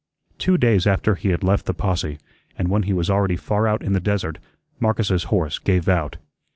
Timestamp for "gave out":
5.59-6.17